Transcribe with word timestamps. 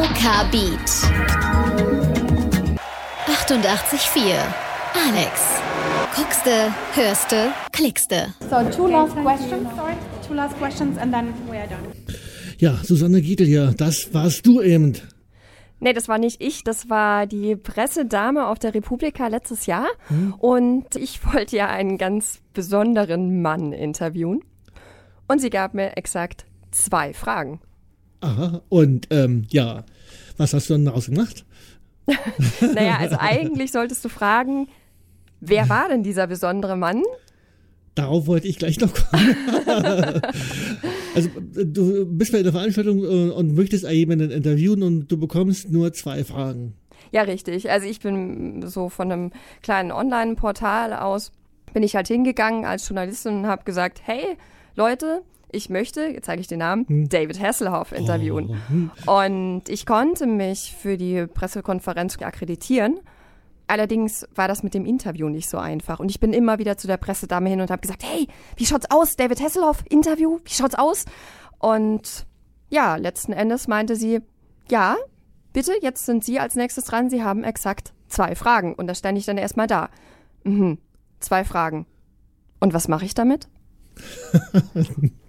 OK 0.00 0.50
Beat. 0.50 0.88
88,4. 3.26 4.32
Alex. 4.94 5.60
Guckste, 6.16 6.72
hörste, 6.94 7.52
klickste. 7.70 8.34
So, 8.48 8.62
two 8.70 8.86
last 8.86 9.14
questions, 9.14 9.68
sorry. 9.76 9.92
Two 10.26 10.32
last 10.32 10.56
questions 10.56 10.96
and 10.96 11.12
then 11.12 11.34
we 11.50 11.58
are 11.58 11.68
done. 11.68 11.92
Ja, 12.56 12.78
Susanne 12.82 13.20
Giedel 13.20 13.46
hier, 13.46 13.74
das 13.76 14.14
warst 14.14 14.46
du 14.46 14.62
eben. 14.62 14.96
Nee, 15.80 15.92
das 15.92 16.08
war 16.08 16.16
nicht 16.16 16.40
ich, 16.40 16.64
das 16.64 16.88
war 16.88 17.26
die 17.26 17.56
Pressedame 17.56 18.46
auf 18.46 18.58
der 18.58 18.72
Republika 18.72 19.26
letztes 19.26 19.66
Jahr. 19.66 19.86
Hm. 20.08 20.32
Und 20.38 20.96
ich 20.96 21.20
wollte 21.30 21.56
ja 21.56 21.66
einen 21.68 21.98
ganz 21.98 22.40
besonderen 22.54 23.42
Mann 23.42 23.74
interviewen. 23.74 24.40
Und 25.28 25.40
sie 25.40 25.50
gab 25.50 25.74
mir 25.74 25.98
exakt 25.98 26.46
zwei 26.70 27.12
Fragen. 27.12 27.60
Aha, 28.20 28.62
und 28.68 29.08
ähm, 29.10 29.46
ja, 29.50 29.84
was 30.36 30.52
hast 30.52 30.68
du 30.68 30.74
dann 30.74 30.84
daraus 30.84 31.06
gemacht? 31.06 31.44
naja, 32.74 32.96
also 32.98 33.16
eigentlich 33.18 33.72
solltest 33.72 34.04
du 34.04 34.08
fragen, 34.08 34.68
wer 35.40 35.68
war 35.68 35.88
denn 35.88 36.02
dieser 36.02 36.26
besondere 36.26 36.76
Mann? 36.76 37.02
Darauf 37.94 38.26
wollte 38.26 38.46
ich 38.46 38.58
gleich 38.58 38.78
noch 38.80 38.92
kommen. 38.94 39.36
also 41.14 41.28
du 41.64 42.06
bist 42.06 42.32
bei 42.32 42.42
der 42.42 42.52
Veranstaltung 42.52 43.02
äh, 43.04 43.30
und 43.30 43.54
möchtest 43.54 43.88
jemanden 43.88 44.30
interviewen 44.30 44.82
und 44.82 45.08
du 45.08 45.18
bekommst 45.18 45.70
nur 45.70 45.92
zwei 45.92 46.24
Fragen. 46.24 46.74
Ja, 47.10 47.22
richtig. 47.22 47.70
Also 47.70 47.86
ich 47.86 48.00
bin 48.00 48.66
so 48.66 48.88
von 48.88 49.10
einem 49.10 49.32
kleinen 49.62 49.92
Online-Portal 49.92 50.92
aus, 50.92 51.32
bin 51.72 51.82
ich 51.82 51.96
halt 51.96 52.08
hingegangen 52.08 52.64
als 52.64 52.88
Journalistin 52.88 53.38
und 53.38 53.46
habe 53.46 53.64
gesagt, 53.64 54.00
hey 54.04 54.36
Leute, 54.76 55.22
ich 55.52 55.70
möchte, 55.70 56.02
jetzt 56.02 56.26
zeige 56.26 56.40
ich 56.40 56.48
den 56.48 56.58
Namen, 56.58 56.86
hm. 56.86 57.08
David 57.08 57.40
Hasselhoff 57.40 57.92
interviewen. 57.92 58.60
Oh. 59.06 59.20
Und 59.20 59.68
ich 59.68 59.86
konnte 59.86 60.26
mich 60.26 60.74
für 60.78 60.96
die 60.96 61.26
Pressekonferenz 61.26 62.20
akkreditieren 62.20 63.00
Allerdings 63.70 64.26
war 64.34 64.48
das 64.48 64.64
mit 64.64 64.74
dem 64.74 64.84
Interview 64.84 65.28
nicht 65.28 65.48
so 65.48 65.56
einfach. 65.56 66.00
Und 66.00 66.10
ich 66.10 66.18
bin 66.18 66.32
immer 66.32 66.58
wieder 66.58 66.76
zu 66.76 66.88
der 66.88 66.96
Pressedame 66.96 67.48
hin 67.48 67.60
und 67.60 67.70
habe 67.70 67.80
gesagt, 67.80 68.02
hey, 68.02 68.26
wie 68.56 68.66
schaut's 68.66 68.90
aus? 68.90 69.14
David 69.14 69.40
Hasselhoff, 69.40 69.84
Interview, 69.88 70.40
wie 70.42 70.50
schaut's 70.50 70.74
aus? 70.74 71.04
Und 71.60 72.26
ja, 72.68 72.96
letzten 72.96 73.32
Endes 73.32 73.68
meinte 73.68 73.94
sie, 73.94 74.22
ja, 74.68 74.96
bitte, 75.52 75.72
jetzt 75.82 76.04
sind 76.04 76.24
Sie 76.24 76.40
als 76.40 76.56
nächstes 76.56 76.86
dran. 76.86 77.10
Sie 77.10 77.22
haben 77.22 77.44
exakt 77.44 77.92
zwei 78.08 78.34
Fragen. 78.34 78.74
Und 78.74 78.88
da 78.88 78.94
stand 78.96 79.16
ich 79.16 79.24
dann 79.24 79.38
erstmal 79.38 79.68
da. 79.68 79.88
Mhm, 80.42 80.78
zwei 81.20 81.44
Fragen. 81.44 81.86
Und 82.58 82.74
was 82.74 82.88
mache 82.88 83.04
ich 83.04 83.14
damit? 83.14 83.46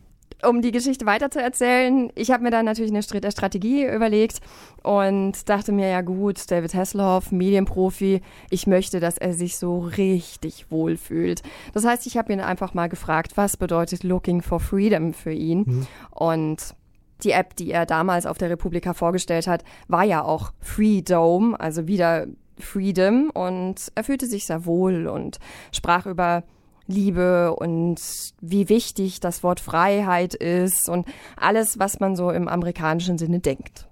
um 0.47 0.61
die 0.61 0.71
Geschichte 0.71 1.05
weiterzuerzählen, 1.05 2.11
ich 2.15 2.31
habe 2.31 2.43
mir 2.43 2.51
dann 2.51 2.65
natürlich 2.65 2.91
eine 2.91 3.03
Strategie 3.03 3.85
überlegt 3.85 4.39
und 4.83 5.49
dachte 5.49 5.71
mir, 5.71 5.89
ja 5.89 6.01
gut, 6.01 6.49
David 6.49 6.73
Hasselhoff, 6.73 7.31
Medienprofi, 7.31 8.21
ich 8.49 8.67
möchte, 8.67 8.99
dass 8.99 9.17
er 9.17 9.33
sich 9.33 9.57
so 9.57 9.79
richtig 9.79 10.69
wohl 10.69 10.97
fühlt. 10.97 11.41
Das 11.73 11.85
heißt, 11.85 12.07
ich 12.07 12.17
habe 12.17 12.33
ihn 12.33 12.39
einfach 12.39 12.73
mal 12.73 12.89
gefragt, 12.89 13.33
was 13.35 13.57
bedeutet 13.57 14.03
Looking 14.03 14.41
for 14.41 14.59
Freedom 14.59 15.13
für 15.13 15.33
ihn? 15.33 15.59
Mhm. 15.59 15.87
Und 16.11 16.75
die 17.23 17.31
App, 17.31 17.55
die 17.55 17.71
er 17.71 17.85
damals 17.85 18.25
auf 18.25 18.37
der 18.37 18.49
Republika 18.49 18.93
vorgestellt 18.93 19.47
hat, 19.47 19.63
war 19.87 20.03
ja 20.03 20.23
auch 20.23 20.53
Freedom, 20.59 21.55
also 21.55 21.87
wieder 21.87 22.27
Freedom 22.57 23.29
und 23.31 23.91
er 23.95 24.03
fühlte 24.03 24.27
sich 24.27 24.45
sehr 24.45 24.65
wohl 24.65 25.07
und 25.07 25.39
sprach 25.71 26.05
über 26.05 26.43
Liebe 26.87 27.55
und 27.55 27.99
wie 28.41 28.69
wichtig 28.69 29.19
das 29.19 29.43
Wort 29.43 29.59
Freiheit 29.59 30.33
ist 30.33 30.89
und 30.89 31.07
alles, 31.37 31.79
was 31.79 31.99
man 31.99 32.15
so 32.15 32.31
im 32.31 32.47
amerikanischen 32.47 33.17
Sinne 33.17 33.39
denkt. 33.39 33.87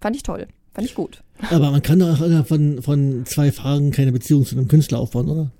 Fand 0.00 0.16
ich 0.16 0.22
toll. 0.22 0.46
Fand 0.74 0.86
ich 0.86 0.94
gut. 0.94 1.22
Aber 1.50 1.70
man 1.70 1.82
kann 1.82 1.98
doch 1.98 2.18
von, 2.46 2.82
von 2.82 3.24
zwei 3.24 3.50
Fragen 3.50 3.92
keine 3.92 4.12
Beziehung 4.12 4.44
zu 4.44 4.56
einem 4.56 4.68
Künstler 4.68 4.98
aufbauen, 4.98 5.28
oder? 5.28 5.50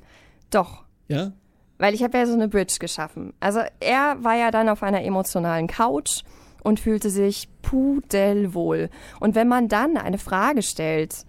Doch. 0.50 0.84
Ja? 1.08 1.32
Weil 1.78 1.94
ich 1.94 2.02
habe 2.02 2.18
ja 2.18 2.26
so 2.26 2.34
eine 2.34 2.48
Bridge 2.48 2.76
geschaffen. 2.78 3.32
Also 3.40 3.60
er 3.80 4.22
war 4.22 4.36
ja 4.36 4.50
dann 4.50 4.68
auf 4.68 4.82
einer 4.82 5.02
emotionalen 5.02 5.68
Couch 5.68 6.22
und 6.62 6.80
fühlte 6.80 7.10
sich 7.10 7.48
pudelwohl. 7.62 8.90
Und 9.20 9.34
wenn 9.34 9.48
man 9.48 9.68
dann 9.68 9.96
eine 9.96 10.18
Frage 10.18 10.62
stellt, 10.62 11.24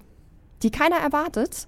die 0.64 0.72
keiner 0.72 0.98
erwartet, 0.98 1.68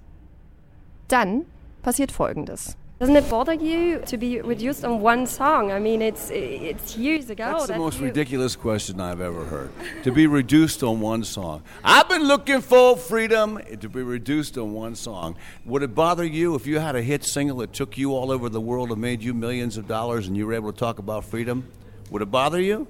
dann 1.08 1.46
passiert 1.82 2.12
Folgendes. 2.12 2.78
Doesn't 3.00 3.16
it 3.16 3.30
bother 3.30 3.54
you 3.54 4.00
to 4.08 4.18
be 4.18 4.42
reduced 4.42 4.84
on 4.84 5.00
one 5.00 5.26
song? 5.26 5.72
I 5.72 5.80
mean, 5.80 6.02
it's 6.02 6.30
it's 6.32 6.98
years 6.98 7.30
ago. 7.30 7.46
That's 7.46 7.68
the 7.68 7.78
most 7.78 8.00
you. 8.00 8.08
ridiculous 8.08 8.58
question 8.58 9.00
I've 9.00 9.22
ever 9.22 9.46
heard. 9.46 9.72
to 10.04 10.12
be 10.12 10.28
reduced 10.28 10.84
on 10.84 11.00
one 11.00 11.24
song. 11.24 11.64
I've 11.82 12.10
been 12.10 12.24
looking 12.24 12.60
for 12.60 12.98
freedom. 12.98 13.58
To 13.80 13.88
be 13.88 14.04
reduced 14.04 14.58
on 14.58 14.74
one 14.74 14.96
song. 14.96 15.38
Would 15.64 15.82
it 15.82 15.96
bother 15.96 16.26
you 16.26 16.56
if 16.56 16.68
you 16.68 16.80
had 16.80 16.98
a 16.98 17.02
hit 17.02 17.24
single 17.24 17.60
that 17.60 17.72
took 17.72 17.98
you 17.98 18.14
all 18.14 18.32
over 18.32 18.50
the 18.50 18.60
world 18.60 18.92
and 18.92 19.00
made 19.00 19.24
you 19.24 19.34
millions 19.34 19.78
of 19.78 19.88
dollars 19.88 20.28
and 20.28 20.36
you 20.36 20.46
were 20.46 20.54
able 20.54 20.74
to 20.74 20.78
talk 20.78 21.00
about 21.00 21.24
freedom? 21.24 21.72
Would 22.12 22.22
it 22.22 22.32
bother 22.32 22.60
you? 22.60 22.86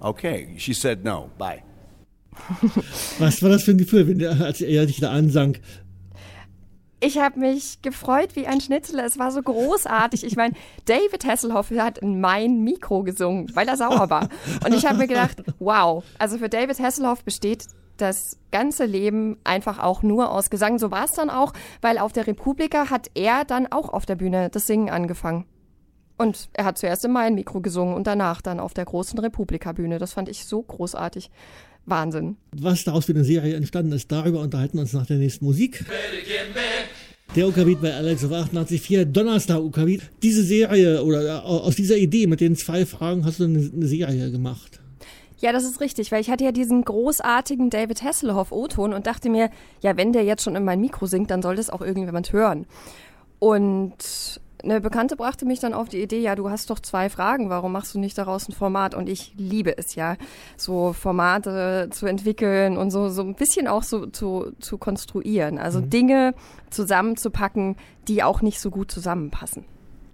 Okay. 0.00 0.54
She 0.58 0.72
said 0.72 1.04
no. 1.04 1.32
Bye. 1.36 1.64
Was 3.18 3.42
war 3.42 3.50
das 3.50 3.64
für 3.64 3.72
ein 3.72 3.78
Gefühl, 3.78 4.06
wenn 4.06 4.20
er, 4.20 4.40
als 4.40 4.60
er 4.60 4.86
dich 4.86 5.00
da 5.00 5.10
ansang? 5.10 5.56
Ich 7.00 7.18
habe 7.18 7.38
mich 7.38 7.80
gefreut 7.82 8.34
wie 8.34 8.46
ein 8.46 8.60
Schnitzel. 8.60 8.98
Es 9.00 9.18
war 9.18 9.30
so 9.30 9.42
großartig. 9.42 10.24
Ich 10.24 10.36
meine, 10.36 10.54
David 10.84 11.24
Hasselhoff 11.24 11.70
hat 11.70 11.98
in 11.98 12.20
mein 12.20 12.62
Mikro 12.64 13.02
gesungen, 13.02 13.50
weil 13.54 13.68
er 13.68 13.76
sauer 13.76 14.10
war. 14.10 14.28
Und 14.64 14.74
ich 14.74 14.86
habe 14.86 14.98
mir 14.98 15.06
gedacht, 15.06 15.42
wow, 15.58 16.04
also 16.18 16.38
für 16.38 16.48
David 16.48 16.80
Hasselhoff 16.80 17.22
besteht 17.22 17.66
das 17.98 18.38
ganze 18.50 18.84
Leben 18.84 19.38
einfach 19.44 19.78
auch 19.78 20.02
nur 20.02 20.30
aus 20.30 20.50
Gesang. 20.50 20.78
So 20.78 20.90
war 20.90 21.04
es 21.04 21.12
dann 21.12 21.30
auch, 21.30 21.52
weil 21.80 21.98
auf 21.98 22.12
der 22.12 22.26
Republika 22.26 22.90
hat 22.90 23.10
er 23.14 23.44
dann 23.44 23.70
auch 23.70 23.88
auf 23.90 24.06
der 24.06 24.16
Bühne 24.16 24.48
das 24.50 24.66
Singen 24.66 24.90
angefangen. 24.90 25.44
Und 26.16 26.48
er 26.52 26.64
hat 26.64 26.78
zuerst 26.78 27.04
in 27.04 27.12
mein 27.12 27.34
Mikro 27.34 27.60
gesungen 27.60 27.94
und 27.94 28.08
danach 28.08 28.42
dann 28.42 28.58
auf 28.58 28.74
der 28.74 28.84
großen 28.84 29.18
Republika-Bühne. 29.18 29.98
Das 29.98 30.14
fand 30.14 30.28
ich 30.28 30.46
so 30.46 30.62
großartig. 30.62 31.30
Wahnsinn. 31.90 32.36
Was 32.52 32.84
daraus 32.84 33.06
für 33.06 33.12
eine 33.12 33.24
Serie 33.24 33.54
entstanden 33.54 33.92
ist, 33.92 34.10
darüber 34.10 34.40
unterhalten 34.40 34.78
wir 34.78 34.82
uns 34.82 34.92
nach 34.92 35.06
der 35.06 35.18
nächsten 35.18 35.44
Musik. 35.44 35.84
Der 37.36 37.46
Ukabit 37.46 37.82
bei 37.82 37.94
Alex 37.94 38.24
auf 38.24 38.32
88.4, 38.32 39.04
Donnerstag 39.04 39.60
Ukabit. 39.60 40.02
Diese 40.22 40.42
Serie 40.42 41.02
oder 41.02 41.22
äh, 41.24 41.30
aus 41.40 41.76
dieser 41.76 41.96
Idee 41.96 42.26
mit 42.26 42.40
den 42.40 42.56
zwei 42.56 42.86
Fragen 42.86 43.24
hast 43.24 43.40
du 43.40 43.44
eine, 43.44 43.58
eine 43.58 43.86
Serie 43.86 44.30
gemacht. 44.30 44.80
Ja, 45.40 45.52
das 45.52 45.64
ist 45.64 45.80
richtig, 45.80 46.10
weil 46.10 46.20
ich 46.20 46.30
hatte 46.30 46.44
ja 46.44 46.52
diesen 46.52 46.82
großartigen 46.84 47.70
David 47.70 48.02
Hasselhoff 48.02 48.50
O-Ton 48.50 48.92
und 48.92 49.06
dachte 49.06 49.30
mir, 49.30 49.50
ja, 49.82 49.96
wenn 49.96 50.12
der 50.12 50.24
jetzt 50.24 50.42
schon 50.42 50.56
in 50.56 50.64
mein 50.64 50.80
Mikro 50.80 51.06
singt, 51.06 51.30
dann 51.30 51.42
soll 51.42 51.54
das 51.54 51.70
auch 51.70 51.80
irgendjemand 51.80 52.32
hören. 52.32 52.66
Und 53.38 54.40
eine 54.62 54.80
Bekannte 54.80 55.16
brachte 55.16 55.44
mich 55.44 55.60
dann 55.60 55.72
auf 55.72 55.88
die 55.88 56.02
Idee, 56.02 56.20
ja, 56.20 56.34
du 56.34 56.50
hast 56.50 56.70
doch 56.70 56.80
zwei 56.80 57.08
Fragen, 57.08 57.48
warum 57.48 57.72
machst 57.72 57.94
du 57.94 57.98
nicht 57.98 58.18
daraus 58.18 58.48
ein 58.48 58.52
Format? 58.52 58.94
Und 58.94 59.08
ich 59.08 59.34
liebe 59.36 59.76
es 59.76 59.94
ja, 59.94 60.16
so 60.56 60.92
Formate 60.92 61.88
zu 61.90 62.06
entwickeln 62.06 62.76
und 62.76 62.90
so, 62.90 63.08
so 63.08 63.22
ein 63.22 63.34
bisschen 63.34 63.68
auch 63.68 63.82
so 63.82 64.06
zu, 64.06 64.52
zu 64.58 64.78
konstruieren. 64.78 65.58
Also 65.58 65.80
mhm. 65.80 65.90
Dinge 65.90 66.34
zusammenzupacken, 66.70 67.76
die 68.08 68.22
auch 68.22 68.42
nicht 68.42 68.60
so 68.60 68.70
gut 68.70 68.90
zusammenpassen. 68.90 69.64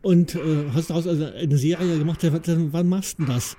Und 0.03 0.34
äh, 0.34 0.71
hast 0.75 0.91
daraus 0.91 1.06
also 1.06 1.25
eine 1.25 1.56
Serie 1.56 1.99
gemacht, 1.99 2.21
wann 2.22 2.88
machst 2.88 3.19
du 3.19 3.25
das? 3.25 3.56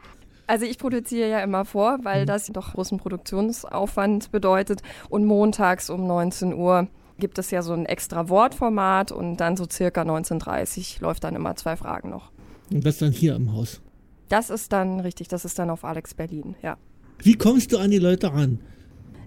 Also 0.47 0.65
ich 0.65 0.77
produziere 0.77 1.29
ja 1.29 1.39
immer 1.39 1.65
vor, 1.65 1.97
weil 2.03 2.21
mhm. 2.21 2.27
das 2.27 2.47
doch 2.47 2.73
großen 2.73 2.99
Produktionsaufwand 2.99 4.31
bedeutet. 4.31 4.81
Und 5.09 5.25
montags 5.25 5.89
um 5.89 6.05
19 6.05 6.53
Uhr 6.53 6.87
gibt 7.19 7.37
es 7.39 7.51
ja 7.51 7.61
so 7.61 7.73
ein 7.73 7.85
extra 7.85 8.29
Wortformat 8.29 9.11
und 9.11 9.37
dann 9.37 9.57
so 9.57 9.65
circa 9.71 10.01
19.30 10.01 11.01
läuft 11.01 11.23
dann 11.23 11.35
immer 11.35 11.55
zwei 11.55 11.75
Fragen 11.75 12.09
noch. 12.09 12.31
Und 12.71 12.85
das 12.85 12.97
dann 12.97 13.11
hier 13.11 13.35
im 13.35 13.53
Haus? 13.53 13.81
Das 14.29 14.49
ist 14.49 14.73
dann 14.73 14.99
richtig, 14.99 15.27
das 15.27 15.45
ist 15.45 15.59
dann 15.59 15.69
auf 15.69 15.85
Alex 15.85 16.13
Berlin, 16.13 16.55
ja. 16.61 16.77
Wie 17.19 17.35
kommst 17.35 17.71
du 17.71 17.77
an 17.77 17.91
die 17.91 17.99
Leute 17.99 18.33
ran? 18.33 18.59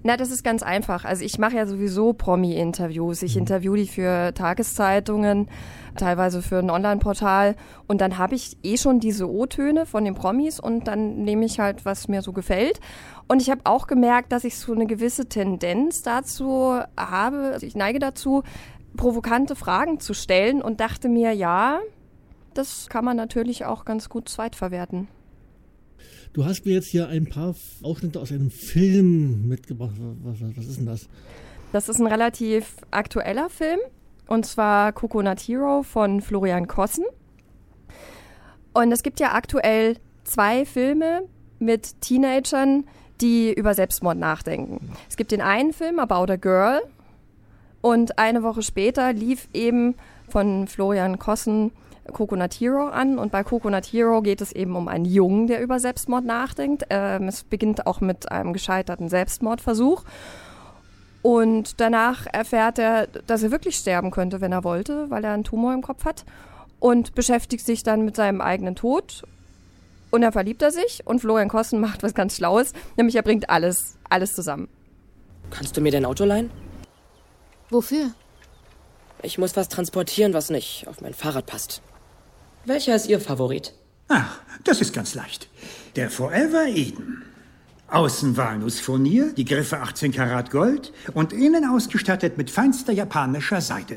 Na, 0.02 0.16
das 0.16 0.30
ist 0.30 0.44
ganz 0.44 0.62
einfach. 0.62 1.04
Also 1.04 1.24
ich 1.24 1.38
mache 1.38 1.56
ja 1.56 1.66
sowieso 1.66 2.12
Promi-Interviews. 2.12 3.22
Ich 3.22 3.34
mhm. 3.34 3.40
interview 3.40 3.74
die 3.74 3.86
für 3.86 4.32
Tageszeitungen, 4.34 5.48
teilweise 5.96 6.42
für 6.42 6.58
ein 6.58 6.70
Online-Portal. 6.70 7.56
Und 7.86 8.00
dann 8.00 8.18
habe 8.18 8.34
ich 8.34 8.56
eh 8.62 8.76
schon 8.76 9.00
diese 9.00 9.28
O-Töne 9.30 9.86
von 9.86 10.04
den 10.04 10.14
Promis 10.14 10.60
und 10.60 10.86
dann 10.86 11.22
nehme 11.22 11.44
ich 11.44 11.58
halt, 11.58 11.84
was 11.84 12.08
mir 12.08 12.22
so 12.22 12.32
gefällt. 12.32 12.80
Und 13.26 13.42
ich 13.42 13.50
habe 13.50 13.62
auch 13.64 13.86
gemerkt, 13.86 14.32
dass 14.32 14.44
ich 14.44 14.56
so 14.56 14.72
eine 14.72 14.86
gewisse 14.86 15.28
Tendenz 15.28 16.02
dazu 16.02 16.78
habe. 16.96 17.50
Also 17.52 17.66
ich 17.66 17.74
neige 17.74 17.98
dazu, 17.98 18.42
provokante 18.96 19.56
Fragen 19.56 20.00
zu 20.00 20.14
stellen 20.14 20.62
und 20.62 20.80
dachte 20.80 21.08
mir, 21.08 21.32
ja, 21.32 21.80
das 22.54 22.88
kann 22.88 23.04
man 23.04 23.16
natürlich 23.16 23.64
auch 23.64 23.84
ganz 23.84 24.08
gut 24.08 24.28
zweitverwerten. 24.28 25.08
Du 26.32 26.44
hast 26.44 26.64
mir 26.66 26.74
jetzt 26.74 26.88
hier 26.88 27.08
ein 27.08 27.26
paar 27.26 27.54
Ausschnitte 27.82 28.20
aus 28.20 28.30
einem 28.30 28.50
Film 28.50 29.48
mitgebracht. 29.48 29.94
Was, 30.22 30.40
was, 30.40 30.66
ist 30.66 30.78
denn 30.78 30.86
das? 30.86 31.08
Das 31.72 31.88
ist 31.88 31.98
ein 32.00 32.06
relativ 32.06 32.76
aktueller 32.90 33.48
Film. 33.48 33.80
Und 34.26 34.46
zwar 34.46 34.92
Coconut 34.92 35.40
Hero 35.40 35.82
von 35.82 36.20
Florian 36.20 36.66
Kossen. 36.66 37.04
Und 38.74 38.92
es 38.92 39.02
gibt 39.02 39.20
ja 39.20 39.32
aktuell 39.32 39.96
zwei 40.24 40.64
Filme 40.64 41.22
mit 41.58 42.00
Teenagern, 42.02 42.84
die 43.20 43.52
über 43.52 43.74
Selbstmord 43.74 44.18
nachdenken. 44.18 44.92
Es 45.08 45.16
gibt 45.16 45.32
den 45.32 45.40
einen 45.40 45.72
Film, 45.72 45.98
About 45.98 46.30
a 46.32 46.36
Girl, 46.36 46.82
und 47.80 48.18
eine 48.18 48.42
Woche 48.42 48.62
später 48.62 49.12
lief 49.12 49.48
eben 49.54 49.94
von 50.28 50.68
Florian 50.68 51.18
Kossen 51.18 51.72
Coconut 52.12 52.54
Hero 52.54 52.88
an 52.88 53.18
und 53.18 53.32
bei 53.32 53.44
Coconut 53.44 53.86
Hero 53.86 54.22
geht 54.22 54.40
es 54.40 54.52
eben 54.52 54.76
um 54.76 54.88
einen 54.88 55.04
Jungen, 55.04 55.46
der 55.46 55.60
über 55.62 55.80
Selbstmord 55.80 56.24
nachdenkt. 56.24 56.84
Ähm, 56.90 57.28
es 57.28 57.44
beginnt 57.44 57.86
auch 57.86 58.00
mit 58.00 58.30
einem 58.30 58.52
gescheiterten 58.52 59.08
Selbstmordversuch 59.08 60.04
und 61.22 61.80
danach 61.80 62.26
erfährt 62.32 62.78
er, 62.78 63.06
dass 63.06 63.42
er 63.42 63.50
wirklich 63.50 63.76
sterben 63.76 64.10
könnte, 64.10 64.40
wenn 64.40 64.52
er 64.52 64.64
wollte, 64.64 65.10
weil 65.10 65.24
er 65.24 65.32
einen 65.32 65.44
Tumor 65.44 65.74
im 65.74 65.82
Kopf 65.82 66.04
hat 66.04 66.24
und 66.80 67.14
beschäftigt 67.14 67.64
sich 67.64 67.82
dann 67.82 68.04
mit 68.04 68.16
seinem 68.16 68.40
eigenen 68.40 68.76
Tod 68.76 69.24
und 70.10 70.22
dann 70.22 70.32
verliebt 70.32 70.62
er 70.62 70.70
sich 70.70 71.02
und 71.06 71.20
Florian 71.20 71.48
Kossen 71.48 71.80
macht 71.80 72.02
was 72.02 72.14
ganz 72.14 72.36
Schlaues, 72.36 72.72
nämlich 72.96 73.16
er 73.16 73.22
bringt 73.22 73.50
alles, 73.50 73.98
alles 74.08 74.32
zusammen. 74.32 74.68
Kannst 75.50 75.76
du 75.76 75.80
mir 75.80 75.92
dein 75.92 76.04
Auto 76.04 76.24
leihen? 76.24 76.50
Wofür? 77.70 78.12
Ich 79.22 79.38
muss 79.38 79.56
was 79.56 79.68
transportieren, 79.68 80.32
was 80.32 80.50
nicht 80.50 80.86
auf 80.86 81.00
mein 81.00 81.14
Fahrrad 81.14 81.46
passt. 81.46 81.82
Welcher 82.68 82.94
ist 82.94 83.08
Ihr 83.08 83.18
Favorit? 83.18 83.72
Ach, 84.08 84.40
das 84.62 84.82
ist 84.82 84.92
ganz 84.92 85.14
leicht. 85.14 85.48
Der 85.96 86.10
Forever 86.10 86.66
Eden. 86.66 87.22
Außen 87.86 88.36
Walnussfurnier, 88.36 89.32
die 89.32 89.46
Griffe 89.46 89.78
18 89.80 90.12
Karat 90.12 90.50
Gold 90.50 90.92
und 91.14 91.32
innen 91.32 91.64
ausgestattet 91.64 92.36
mit 92.36 92.50
feinster 92.50 92.92
japanischer 92.92 93.62
Seide. 93.62 93.96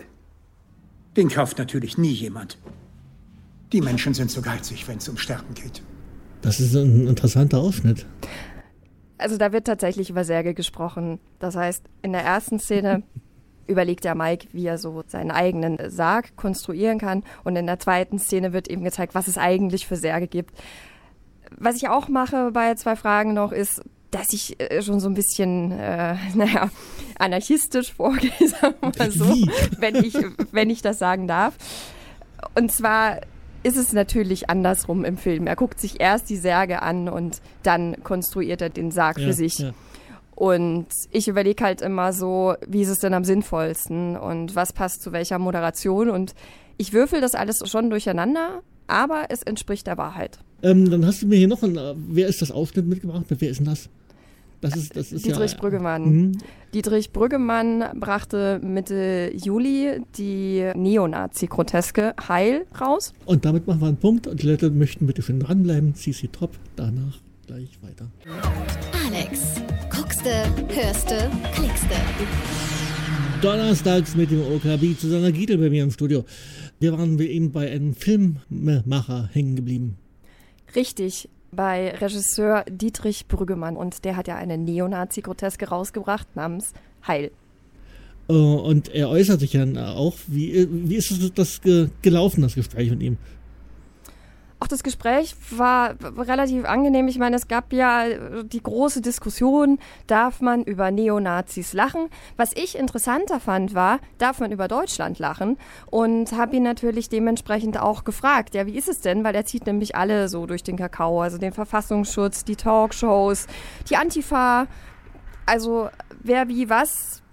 Den 1.18 1.28
kauft 1.28 1.58
natürlich 1.58 1.98
nie 1.98 2.14
jemand. 2.14 2.58
Die 3.74 3.82
Menschen 3.82 4.14
sind 4.14 4.32
so 4.32 4.42
geizig, 4.42 4.88
wenn 4.88 5.00
es 5.00 5.10
um 5.10 5.18
Sterben 5.18 5.54
geht. 5.54 5.82
Das 6.42 6.62
ist 6.62 6.74
ein 6.74 7.08
interessanter 7.08 7.58
Ausschnitt. 7.58 8.06
Also 9.18 9.38
da 9.38 9.52
wird 9.52 9.68
tatsächlich 9.68 10.10
über 10.10 10.24
Särge 10.24 10.54
gesprochen. 10.54 11.20
Das 11.40 11.58
heißt, 11.58 11.84
in 12.04 12.14
der 12.14 12.24
ersten 12.24 12.58
Szene 12.58 13.04
überlegt 13.68 14.04
der 14.04 14.16
Mike, 14.16 14.48
wie 14.52 14.66
er 14.66 14.78
so 14.78 15.04
seinen 15.08 15.32
eigenen 15.32 15.78
Sarg 15.90 16.36
konstruieren 16.36 17.00
kann. 17.00 17.24
Und 17.44 17.56
in 17.56 17.66
der 17.66 17.80
zweiten 17.80 18.20
Szene 18.20 18.54
wird 18.54 18.68
eben 18.68 18.84
gezeigt, 18.84 19.16
was 19.16 19.28
es 19.28 19.38
eigentlich 19.38 19.88
für 19.88 19.96
Särge 19.96 20.28
gibt. 20.28 20.56
Was 21.58 21.76
ich 21.76 21.90
auch 21.90 22.08
mache 22.08 22.52
bei 22.52 22.76
zwei 22.76 22.96
Fragen 22.96 23.34
noch 23.34 23.52
ist, 23.52 23.82
dass 24.12 24.34
ich 24.34 24.60
äh, 24.60 24.82
schon 24.82 25.00
so 25.00 25.10
ein 25.10 25.14
bisschen, 25.14 25.72
äh, 25.72 26.16
naja, 26.36 26.70
anarchistisch 27.18 27.94
vorgehe, 27.94 28.32
sagen 28.48 28.76
wir 28.82 28.92
mal 28.98 29.12
so, 29.12 29.26
wenn 29.80 29.96
ich, 29.96 30.16
wenn 30.52 30.70
ich 30.70 30.82
das 30.82 31.00
sagen 31.00 31.28
darf. 31.28 31.56
Und 32.56 32.72
zwar 32.72 33.22
ist 33.64 33.78
es 33.78 33.94
natürlich 33.94 34.50
andersrum 34.50 35.06
im 35.06 35.18
Film. 35.18 35.48
Er 35.48 35.56
guckt 35.56 35.80
sich 35.80 36.02
erst 36.02 36.30
die 36.30 36.38
Särge 36.38 36.82
an 36.82 37.10
und 37.10 37.42
dann 37.64 38.04
konstruiert 38.04 38.62
er 38.62 38.70
den 38.70 38.92
Sarg 38.92 39.20
ja, 39.20 39.28
für 39.28 39.34
sich. 39.34 39.60
Ja. 39.60 39.72
Und 40.42 40.88
ich 41.12 41.28
überlege 41.28 41.64
halt 41.64 41.84
immer 41.84 42.14
so, 42.14 42.56
wie 42.68 42.82
ist 42.82 42.90
es 42.90 42.98
denn 42.98 43.14
am 43.14 43.24
sinnvollsten 43.24 44.18
und 44.18 44.56
was 44.56 44.74
passt 44.74 45.04
zu 45.04 45.12
welcher 45.12 45.38
Moderation. 45.38 46.10
Und 46.10 46.34
ich 46.78 46.94
würfel 46.94 47.22
das 47.22 47.36
alles 47.36 47.62
schon 47.70 47.92
durcheinander, 47.92 48.64
aber 48.88 49.26
es 49.30 49.44
entspricht 49.44 49.86
der 49.86 50.00
Wahrheit. 50.00 50.40
Ähm, 50.64 50.90
dann 50.90 51.06
hast 51.06 51.22
du 51.22 51.28
mir 51.28 51.36
hier 51.36 51.48
noch 51.48 51.62
ein, 51.62 51.78
äh, 51.78 51.94
wer 51.96 52.28
ist 52.28 52.42
das 52.42 52.50
Ausschnitt 52.50 52.88
mitgebracht? 52.88 53.26
Wer 53.28 53.52
ist 53.52 53.60
denn 53.60 53.68
das? 53.68 53.88
Das 54.62 54.76
ist, 54.76 54.96
das 54.96 55.12
ist 55.12 55.28
Dietrich 55.28 55.52
ja, 55.52 55.58
Brüggemann. 55.60 56.06
Mhm. 56.06 56.38
Dietrich 56.74 57.14
Brüggemann 57.14 57.84
brachte 58.00 58.60
Mitte 58.64 59.32
Juli 59.36 60.02
die 60.18 60.72
Neonazi-Groteske 60.74 62.16
Heil 62.28 62.66
raus. 62.80 63.14
Und 63.26 63.46
damit 63.46 63.68
machen 63.68 63.82
wir 63.82 63.90
einen 63.90 63.98
Punkt 63.98 64.26
und 64.26 64.42
die 64.42 64.48
Leute 64.48 64.72
möchten 64.72 65.06
bitte 65.06 65.22
schön 65.22 65.40
dranbleiben. 65.40 65.94
CC 65.94 66.30
Top, 66.30 66.58
danach 66.76 67.20
gleich 67.46 67.78
weiter. 67.84 68.08
Alex 69.06 69.62
Guckste, 70.22 70.76
hörste, 70.76 71.32
klickste. 71.56 71.96
Donnerstags 73.42 74.16
mit 74.16 74.30
dem 74.30 74.42
OKB 74.42 75.00
zu 75.00 75.10
seiner 75.10 75.32
Giedel 75.32 75.58
bei 75.58 75.72
mir 75.72 75.82
im 75.82 75.90
Studio. 75.90 76.26
Wir 76.80 76.92
waren 76.92 77.18
eben 77.20 77.52
bei 77.52 77.72
einem 77.72 77.96
Filmmacher 77.96 79.30
hängen 79.34 79.56
geblieben. 79.56 79.98
Richtig, 80.76 81.28
bei 81.52 81.96
Regisseur 81.96 82.66
Dietrich 82.70 83.28
Brüggemann. 83.28 83.76
Und 83.76 84.06
der 84.06 84.16
hat 84.16 84.28
ja 84.28 84.36
eine 84.36 84.60
Neonazi-Groteske 84.60 85.70
rausgebracht 85.70 86.36
namens 86.36 86.74
Heil. 87.08 87.32
Äh, 88.30 88.34
und 88.34 88.94
er 88.94 89.10
äußert 89.10 89.40
sich 89.40 89.54
ja 89.54 89.66
auch. 89.96 90.18
Wie, 90.28 90.68
wie 90.70 90.98
ist 90.98 91.32
das 91.34 91.62
gelaufen, 92.04 92.44
das 92.44 92.54
Gespräch 92.54 92.92
mit 92.92 93.02
ihm? 93.02 93.18
Auch 94.62 94.68
das 94.68 94.84
Gespräch 94.84 95.36
war 95.50 95.96
relativ 96.20 96.66
angenehm. 96.66 97.08
Ich 97.08 97.18
meine, 97.18 97.36
es 97.36 97.48
gab 97.48 97.74
ja 97.74 98.06
die 98.44 98.62
große 98.62 99.02
Diskussion, 99.02 99.80
darf 100.06 100.40
man 100.40 100.64
über 100.64 100.92
Neonazis 100.92 101.74
lachen? 101.74 102.10
Was 102.38 102.54
ich 102.54 102.78
interessanter 102.78 103.40
fand, 103.40 103.74
war, 103.74 103.98
darf 104.20 104.40
man 104.40 104.52
über 104.52 104.68
Deutschland 104.68 105.18
lachen? 105.18 105.58
Und 105.88 106.34
habe 106.34 106.58
ihn 106.58 106.62
natürlich 106.62 107.10
dementsprechend 107.10 107.80
auch 107.80 108.04
gefragt, 108.04 108.54
ja, 108.54 108.68
wie 108.68 108.78
ist 108.78 108.88
es 108.88 109.02
denn? 109.02 109.24
Weil 109.24 109.34
er 109.34 109.46
zieht 109.46 109.66
nämlich 109.66 109.96
alle 109.96 110.30
so 110.30 110.46
durch 110.46 110.62
den 110.62 110.78
Kakao, 110.78 111.22
also 111.22 111.40
den 111.40 111.54
Verfassungsschutz, 111.54 112.46
die 112.46 112.56
Talkshows, 112.56 113.48
die 113.90 113.98
Antifa, 113.98 114.68
also 115.48 115.90
wer 116.22 116.50
wie 116.50 116.70
was. 116.70 117.24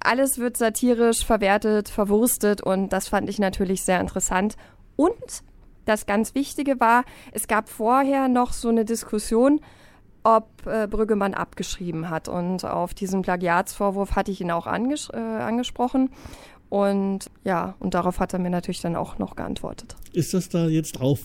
Alles 0.00 0.36
wird 0.36 0.58
satirisch 0.58 1.24
verwertet, 1.24 1.88
verwurstet 1.88 2.60
und 2.60 2.90
das 2.90 3.08
fand 3.08 3.30
ich 3.30 3.38
natürlich 3.38 3.84
sehr 3.84 4.00
interessant. 4.00 4.56
Und 4.96 5.42
das 5.84 6.06
ganz 6.06 6.34
Wichtige 6.34 6.80
war, 6.80 7.04
es 7.32 7.48
gab 7.48 7.68
vorher 7.68 8.28
noch 8.28 8.52
so 8.52 8.68
eine 8.68 8.84
Diskussion, 8.84 9.60
ob 10.24 10.46
äh, 10.66 10.86
Brüggemann 10.86 11.34
abgeschrieben 11.34 12.10
hat. 12.10 12.28
Und 12.28 12.64
auf 12.64 12.94
diesen 12.94 13.22
Plagiatsvorwurf 13.22 14.12
hatte 14.12 14.30
ich 14.30 14.40
ihn 14.40 14.50
auch 14.50 14.66
anges 14.66 15.08
äh, 15.12 15.16
angesprochen. 15.16 16.10
Und 16.68 17.30
ja, 17.44 17.74
und 17.80 17.94
darauf 17.94 18.18
hat 18.18 18.32
er 18.32 18.38
mir 18.38 18.50
natürlich 18.50 18.80
dann 18.80 18.96
auch 18.96 19.18
noch 19.18 19.36
geantwortet. 19.36 19.94
Ist 20.12 20.32
das 20.32 20.48
da 20.48 20.68
jetzt 20.68 20.92
drauf? 20.92 21.20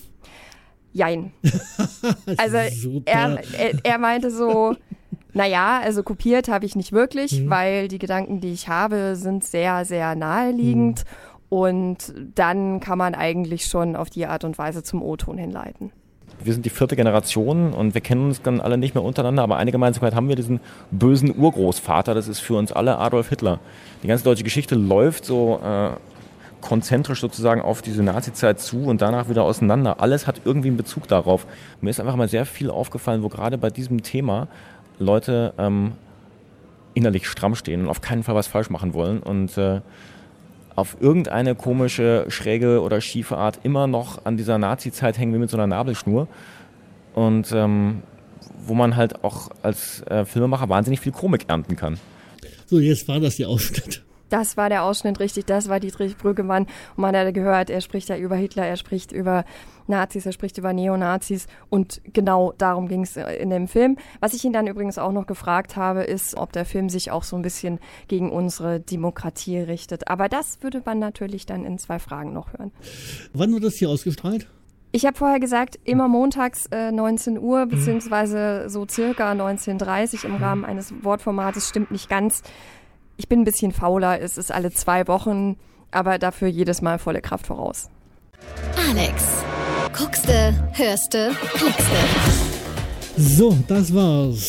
Jein. 0.91 1.31
also 2.37 2.57
er, 2.57 2.73
er, 3.05 3.39
er, 3.83 3.97
meinte 3.97 4.31
so, 4.31 4.75
naja, 5.33 5.79
also 5.81 6.03
kopiert 6.03 6.47
habe 6.47 6.65
ich 6.65 6.75
nicht 6.75 6.91
wirklich, 6.91 7.39
mhm. 7.39 7.49
weil 7.49 7.87
die 7.87 7.99
Gedanken, 7.99 8.41
die 8.41 8.51
ich 8.51 8.67
habe, 8.67 9.15
sind 9.15 9.43
sehr, 9.45 9.85
sehr 9.85 10.15
naheliegend. 10.15 11.05
Mhm. 11.05 11.36
Und 11.49 12.13
dann 12.35 12.79
kann 12.79 12.97
man 12.97 13.15
eigentlich 13.15 13.65
schon 13.65 13.95
auf 13.95 14.09
die 14.09 14.25
Art 14.25 14.43
und 14.43 14.57
Weise 14.57 14.83
zum 14.83 15.01
O-Ton 15.01 15.37
hinleiten. 15.37 15.91
Wir 16.43 16.53
sind 16.53 16.65
die 16.65 16.69
vierte 16.69 16.95
Generation 16.95 17.73
und 17.73 17.93
wir 17.93 18.01
kennen 18.01 18.25
uns 18.25 18.41
dann 18.41 18.61
alle 18.61 18.77
nicht 18.77 18.93
mehr 18.93 19.03
untereinander, 19.03 19.43
aber 19.43 19.57
eine 19.57 19.71
Gemeinsamkeit 19.71 20.13
haben 20.13 20.27
wir 20.27 20.35
diesen 20.35 20.59
bösen 20.91 21.35
Urgroßvater, 21.35 22.13
das 22.13 22.27
ist 22.27 22.39
für 22.39 22.55
uns 22.55 22.71
alle 22.71 22.99
Adolf 22.99 23.29
Hitler. 23.29 23.59
Die 24.03 24.07
ganze 24.07 24.23
deutsche 24.23 24.43
Geschichte 24.43 24.75
läuft 24.75 25.25
so 25.25 25.59
äh, 25.63 25.91
konzentrisch 26.61 27.21
sozusagen 27.21 27.61
auf 27.61 27.81
diese 27.81 28.03
Nazi-Zeit 28.03 28.59
zu 28.59 28.83
und 28.83 29.01
danach 29.01 29.29
wieder 29.29 29.43
auseinander. 29.43 29.99
Alles 29.99 30.27
hat 30.27 30.41
irgendwie 30.45 30.67
einen 30.67 30.77
Bezug 30.77 31.07
darauf. 31.07 31.47
Mir 31.81 31.89
ist 31.89 31.99
einfach 31.99 32.15
mal 32.15 32.27
sehr 32.27 32.45
viel 32.45 32.69
aufgefallen, 32.69 33.23
wo 33.23 33.29
gerade 33.29 33.57
bei 33.57 33.69
diesem 33.69 34.03
Thema 34.03 34.47
Leute 34.99 35.53
ähm, 35.57 35.93
innerlich 36.93 37.27
stramm 37.27 37.55
stehen 37.55 37.81
und 37.81 37.89
auf 37.89 38.01
keinen 38.01 38.23
Fall 38.23 38.35
was 38.35 38.47
falsch 38.47 38.69
machen 38.69 38.93
wollen 38.93 39.19
und 39.23 39.57
äh, 39.57 39.81
auf 40.77 40.95
irgendeine 40.99 41.55
komische, 41.55 42.25
schräge 42.29 42.81
oder 42.81 43.01
schiefe 43.01 43.35
Art 43.35 43.59
immer 43.63 43.87
noch 43.87 44.23
an 44.25 44.37
dieser 44.37 44.59
Nazi-Zeit 44.59 45.17
hängen 45.17 45.33
wie 45.33 45.39
mit 45.39 45.49
so 45.49 45.57
einer 45.57 45.65
Nabelschnur. 45.65 46.27
Und 47.15 47.51
ähm, 47.51 48.03
wo 48.63 48.75
man 48.75 48.95
halt 48.95 49.23
auch 49.23 49.49
als 49.63 50.03
äh, 50.03 50.23
Filmemacher 50.23 50.69
wahnsinnig 50.69 50.99
viel 50.99 51.11
Komik 51.11 51.45
ernten 51.47 51.75
kann. 51.75 51.97
So, 52.67 52.79
jetzt 52.79 53.07
war 53.07 53.19
das 53.19 53.37
die 53.37 53.45
Ausschnitt. 53.45 54.03
Das 54.29 54.57
war 54.57 54.69
der 54.69 54.83
Ausschnitt, 54.83 55.19
richtig. 55.19 55.45
Das 55.45 55.69
war 55.69 55.79
Dietrich 55.79 56.17
Brüggemann. 56.17 56.63
Und 56.63 56.97
man 56.97 57.15
hat 57.15 57.33
gehört, 57.33 57.69
er 57.69 57.81
spricht 57.81 58.09
ja 58.09 58.17
über 58.17 58.35
Hitler, 58.35 58.65
er 58.65 58.77
spricht 58.77 59.11
über 59.11 59.45
Nazis, 59.87 60.25
er 60.25 60.31
spricht 60.31 60.57
über 60.57 60.73
Neonazis. 60.73 61.47
Und 61.69 62.01
genau 62.13 62.53
darum 62.57 62.87
ging 62.87 63.03
es 63.03 63.17
in 63.17 63.49
dem 63.49 63.67
Film. 63.67 63.97
Was 64.19 64.33
ich 64.33 64.43
ihn 64.43 64.53
dann 64.53 64.67
übrigens 64.67 64.97
auch 64.97 65.11
noch 65.11 65.27
gefragt 65.27 65.75
habe, 65.75 66.03
ist, 66.03 66.35
ob 66.37 66.51
der 66.51 66.65
Film 66.65 66.89
sich 66.89 67.11
auch 67.11 67.23
so 67.23 67.35
ein 67.35 67.41
bisschen 67.41 67.79
gegen 68.07 68.31
unsere 68.31 68.79
Demokratie 68.79 69.59
richtet. 69.59 70.07
Aber 70.07 70.29
das 70.29 70.61
würde 70.61 70.81
man 70.85 70.99
natürlich 70.99 71.45
dann 71.45 71.65
in 71.65 71.77
zwei 71.77 71.99
Fragen 71.99 72.33
noch 72.33 72.53
hören. 72.53 72.71
Wann 73.33 73.53
wird 73.53 73.63
das 73.63 73.75
hier 73.75 73.89
ausgestrahlt? 73.89 74.47
Ich 74.91 75.05
habe 75.05 75.17
vorher 75.17 75.39
gesagt, 75.39 75.77
immer 75.83 76.07
montags 76.07 76.65
äh, 76.71 76.91
19 76.91 77.37
Uhr, 77.37 77.65
mhm. 77.65 77.69
beziehungsweise 77.69 78.69
so 78.69 78.87
circa 78.89 79.31
19.30 79.33 80.23
Uhr 80.23 80.29
im 80.29 80.35
Rahmen 80.37 80.65
eines 80.65 80.93
Wortformates, 81.03 81.67
stimmt 81.67 81.91
nicht 81.91 82.09
ganz. 82.09 82.41
Ich 83.17 83.27
bin 83.27 83.41
ein 83.41 83.45
bisschen 83.45 83.71
fauler, 83.71 84.21
es 84.21 84.37
ist 84.37 84.51
alle 84.51 84.71
zwei 84.71 85.07
Wochen, 85.07 85.57
aber 85.89 86.19
dafür 86.19 86.47
jedes 86.47 86.83
Mal 86.83 86.99
volle 86.99 87.19
Kraft 87.19 87.47
voraus. 87.47 87.89
Alex, 88.89 89.43
guckste, 89.97 90.53
hörste, 90.73 91.31
klickste. 91.55 91.95
So, 93.17 93.57
das 93.67 93.91
war's. 93.93 94.43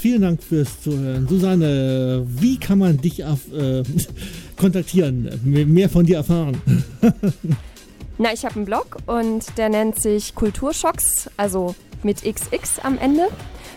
Vielen 0.00 0.20
Dank 0.20 0.42
fürs 0.42 0.82
Zuhören. 0.82 1.26
Susanne, 1.26 2.26
wie 2.26 2.58
kann 2.58 2.78
man 2.78 2.98
dich 2.98 3.24
auf, 3.24 3.50
äh, 3.50 3.82
kontaktieren, 4.58 5.40
mehr 5.44 5.88
von 5.88 6.04
dir 6.04 6.16
erfahren? 6.16 6.60
Na, 8.18 8.32
ich 8.34 8.44
habe 8.44 8.56
einen 8.56 8.66
Blog 8.66 8.98
und 9.06 9.56
der 9.56 9.70
nennt 9.70 9.98
sich 9.98 10.34
Kulturschocks, 10.34 11.30
also 11.38 11.74
mit 12.02 12.22
XX 12.22 12.80
am 12.82 12.98
Ende 12.98 13.28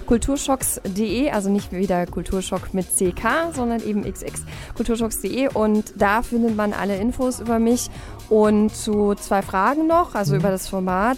kulturschocks.de, 0.05 1.29
also 1.31 1.49
nicht 1.49 1.71
wieder 1.71 2.05
Kulturschock 2.05 2.73
mit 2.73 2.87
CK, 2.87 3.53
sondern 3.53 3.81
eben 3.85 4.03
XX, 4.03 4.43
kulturschocks.de 4.75 5.49
und 5.53 5.93
da 5.97 6.21
findet 6.21 6.55
man 6.55 6.73
alle 6.73 6.97
Infos 6.97 7.39
über 7.39 7.59
mich 7.59 7.89
und 8.29 8.75
zu 8.75 9.15
zwei 9.15 9.41
Fragen 9.41 9.87
noch, 9.87 10.15
also 10.15 10.33
mhm. 10.33 10.39
über 10.39 10.49
das 10.49 10.67
Format, 10.67 11.17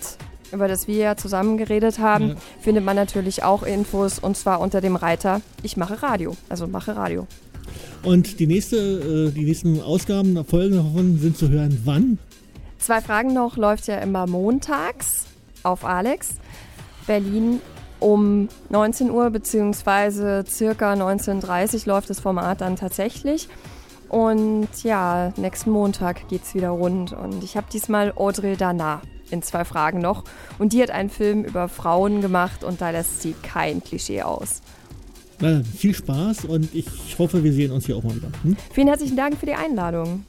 über 0.51 0.67
das 0.67 0.87
wir 0.87 0.97
ja 0.97 1.15
zusammen 1.17 1.57
geredet 1.57 1.99
haben, 1.99 2.29
ja. 2.29 2.35
findet 2.61 2.85
man 2.85 2.95
natürlich 2.95 3.43
auch 3.43 3.63
Infos 3.63 4.19
und 4.19 4.37
zwar 4.37 4.59
unter 4.59 4.81
dem 4.81 4.95
Reiter 4.95 5.41
Ich 5.63 5.77
mache 5.77 6.01
Radio, 6.01 6.35
also 6.49 6.67
mache 6.67 6.95
Radio. 6.95 7.27
Und 8.03 8.39
die, 8.39 8.47
nächste, 8.47 8.77
äh, 8.77 9.31
die 9.31 9.43
nächsten 9.43 9.81
Ausgaben, 9.81 10.43
Folgen 10.45 10.77
davon 10.77 11.19
sind 11.19 11.37
zu 11.37 11.49
hören 11.49 11.81
wann? 11.83 12.19
Zwei 12.79 13.01
Fragen 13.01 13.33
noch 13.33 13.57
läuft 13.57 13.87
ja 13.87 13.97
immer 13.97 14.27
montags 14.27 15.25
auf 15.63 15.83
Alex. 15.83 16.35
Berlin 17.07 17.59
um 17.99 18.49
19 18.69 19.09
Uhr 19.09 19.29
beziehungsweise 19.29 20.43
circa 20.47 20.93
19.30 20.93 21.87
Uhr 21.87 21.93
läuft 21.93 22.09
das 22.09 22.19
Format 22.19 22.61
dann 22.61 22.75
tatsächlich. 22.75 23.47
Und 24.09 24.69
ja, 24.83 25.33
nächsten 25.37 25.71
Montag 25.71 26.27
geht 26.29 26.43
es 26.43 26.55
wieder 26.55 26.69
rund. 26.69 27.13
Und 27.13 27.43
ich 27.43 27.57
habe 27.57 27.67
diesmal 27.71 28.13
Audrey 28.15 28.55
Dana 28.55 29.01
in 29.29 29.41
zwei 29.41 29.65
Fragen 29.65 29.99
noch. 29.99 30.23
Und 30.59 30.73
die 30.73 30.81
hat 30.81 30.91
einen 30.91 31.09
Film 31.09 31.43
über 31.43 31.67
Frauen 31.67 32.21
gemacht 32.21 32.63
und 32.63 32.81
da 32.81 32.91
lässt 32.91 33.21
sie 33.21 33.33
kein 33.43 33.83
Klischee 33.83 34.21
aus. 34.21 34.61
Na, 35.39 35.61
viel 35.63 35.93
Spaß 35.93 36.45
und 36.45 36.73
ich 36.73 36.87
hoffe, 37.19 37.43
wir 37.43 37.53
sehen 37.53 37.71
uns 37.71 37.85
hier 37.85 37.95
auch 37.97 38.03
mal 38.03 38.15
wieder. 38.15 38.29
Hm? 38.43 38.57
Vielen 38.73 38.87
herzlichen 38.87 39.17
Dank 39.17 39.37
für 39.37 39.45
die 39.45 39.53
Einladung. 39.53 40.25